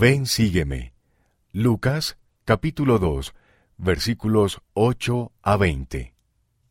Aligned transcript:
Ven, 0.00 0.26
sígueme. 0.26 0.92
Lucas 1.50 2.18
capítulo 2.44 3.00
2 3.00 3.34
versículos 3.78 4.62
8 4.74 5.32
a 5.42 5.56
20. 5.56 6.14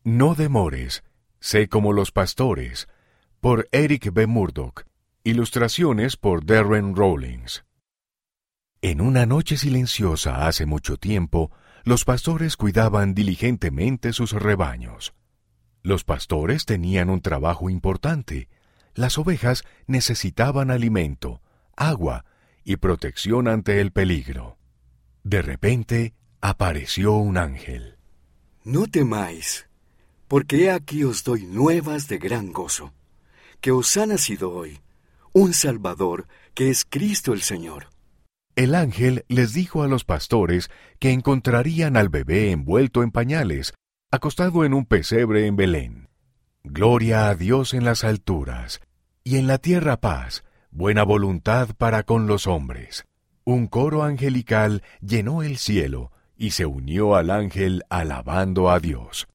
No 0.02 0.34
demores, 0.34 1.04
sé 1.38 1.68
como 1.68 1.92
los 1.92 2.10
pastores, 2.10 2.88
por 3.40 3.68
Eric 3.70 4.14
B. 4.14 4.26
Murdoch. 4.26 4.86
Ilustraciones 5.24 6.16
por 6.16 6.46
Darren 6.46 6.96
Rawlings. 6.96 7.66
En 8.80 9.02
una 9.02 9.26
noche 9.26 9.58
silenciosa 9.58 10.46
hace 10.46 10.64
mucho 10.64 10.96
tiempo, 10.96 11.52
los 11.84 12.06
pastores 12.06 12.56
cuidaban 12.56 13.12
diligentemente 13.12 14.14
sus 14.14 14.32
rebaños. 14.32 15.12
Los 15.82 16.02
pastores 16.02 16.64
tenían 16.64 17.10
un 17.10 17.20
trabajo 17.20 17.68
importante. 17.68 18.48
Las 18.94 19.18
ovejas 19.18 19.64
necesitaban 19.86 20.70
alimento, 20.70 21.42
agua 21.76 22.24
y 22.68 22.76
protección 22.76 23.48
ante 23.48 23.80
el 23.80 23.92
peligro. 23.92 24.58
De 25.24 25.40
repente 25.40 26.12
apareció 26.42 27.14
un 27.14 27.38
ángel. 27.38 27.96
No 28.62 28.86
temáis, 28.86 29.66
porque 30.28 30.64
he 30.64 30.70
aquí 30.70 31.02
os 31.02 31.24
doy 31.24 31.46
nuevas 31.46 32.08
de 32.08 32.18
gran 32.18 32.52
gozo, 32.52 32.92
que 33.62 33.72
os 33.72 33.96
ha 33.96 34.04
nacido 34.04 34.52
hoy 34.52 34.80
un 35.32 35.54
Salvador, 35.54 36.26
que 36.52 36.68
es 36.68 36.84
Cristo 36.84 37.32
el 37.32 37.40
Señor. 37.40 37.88
El 38.54 38.74
ángel 38.74 39.24
les 39.28 39.54
dijo 39.54 39.82
a 39.82 39.88
los 39.88 40.04
pastores 40.04 40.70
que 40.98 41.12
encontrarían 41.12 41.96
al 41.96 42.10
bebé 42.10 42.50
envuelto 42.50 43.02
en 43.02 43.12
pañales, 43.12 43.72
acostado 44.10 44.66
en 44.66 44.74
un 44.74 44.84
pesebre 44.84 45.46
en 45.46 45.56
Belén. 45.56 46.08
Gloria 46.64 47.30
a 47.30 47.34
Dios 47.34 47.72
en 47.72 47.84
las 47.86 48.04
alturas, 48.04 48.82
y 49.24 49.36
en 49.36 49.46
la 49.46 49.56
tierra 49.56 50.00
paz, 50.00 50.44
buena 50.70 51.02
voluntad 51.02 51.70
para 51.76 52.02
con 52.02 52.26
los 52.26 52.46
hombres. 52.46 53.06
Un 53.44 53.66
coro 53.66 54.02
angelical 54.02 54.82
llenó 55.00 55.42
el 55.42 55.58
cielo, 55.58 56.12
y 56.36 56.52
se 56.52 56.66
unió 56.66 57.16
al 57.16 57.30
ángel 57.30 57.82
alabando 57.90 58.70
a 58.70 58.78
Dios. 58.78 59.26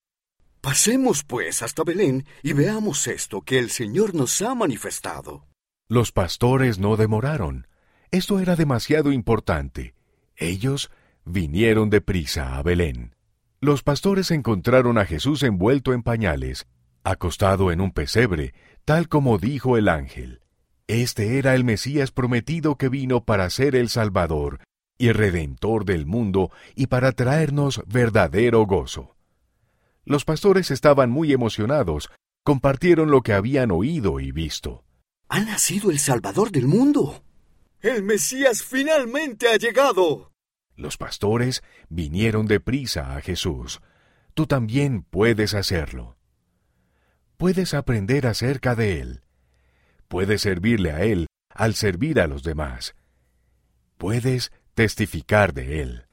Pasemos 0.62 1.26
pues 1.26 1.62
hasta 1.62 1.84
Belén 1.84 2.26
y 2.42 2.54
veamos 2.54 3.08
esto 3.08 3.42
que 3.42 3.60
el 3.60 3.70
Señor 3.70 4.16
nos 4.16 4.42
ha 4.42 4.56
manifestado. 4.56 5.46
Los 5.90 6.14
pastores 6.14 6.80
no 6.80 6.96
demoraron. 6.96 7.68
Esto 8.12 8.40
era 8.40 8.56
demasiado 8.56 9.12
importante. 9.12 9.94
Ellos 10.38 10.90
vinieron 11.26 11.90
deprisa 11.90 12.56
a 12.58 12.64
Belén. 12.64 13.16
Los 13.60 13.84
pastores 13.84 14.32
encontraron 14.32 14.98
a 14.98 15.06
Jesús 15.06 15.44
envuelto 15.44 15.94
en 15.94 16.04
pañales, 16.04 16.66
acostado 17.04 17.72
en 17.72 17.82
un 17.82 17.92
pesebre, 17.92 18.54
tal 18.86 19.10
como 19.10 19.38
dijo 19.38 19.78
el 19.78 19.90
ángel. 19.90 20.43
Este 20.88 21.38
era 21.38 21.56
el 21.56 21.64
Mesías 21.64 22.12
prometido 22.12 22.78
que 22.78 22.90
vino 22.90 23.24
para 23.24 23.50
ser 23.50 23.76
el 23.76 23.90
Salvador 23.90 24.60
y 24.98 25.12
Redentor 25.12 25.86
del 25.86 26.06
mundo 26.06 26.52
y 26.76 26.88
para 26.88 27.14
traernos 27.14 27.82
verdadero 27.88 28.66
gozo. 28.66 29.16
Los 30.06 30.26
pastores 30.26 30.72
estaban 30.72 31.10
muy 31.10 31.32
emocionados, 31.32 32.10
compartieron 32.44 33.12
lo 33.12 33.22
que 33.22 33.34
habían 33.34 33.72
oído 33.72 34.20
y 34.20 34.32
visto. 34.32 34.84
Ha 35.30 35.40
nacido 35.42 35.90
el 35.90 36.00
Salvador 36.00 36.52
del 36.52 36.68
mundo. 36.68 37.24
El 37.82 38.04
Mesías 38.04 38.64
finalmente 38.64 39.48
ha 39.48 39.58
llegado. 39.58 40.32
Los 40.76 40.98
pastores 40.98 41.64
vinieron 41.90 42.46
deprisa 42.46 43.16
a 43.16 43.22
Jesús. 43.22 43.82
Tú 44.34 44.48
también 44.48 45.04
puedes 45.04 45.54
hacerlo. 45.54 46.18
Puedes 47.38 47.74
aprender 47.74 48.28
acerca 48.28 48.76
de 48.76 49.00
Él. 49.00 49.23
Puedes 50.14 50.44
servirle 50.44 50.92
a 50.92 51.02
Él 51.02 51.26
al 51.50 51.74
servir 51.74 52.20
a 52.20 52.28
los 52.28 52.44
demás. 52.44 52.94
Puedes 53.98 54.52
testificar 54.76 55.56
de 55.56 55.82
Él. 55.82 56.06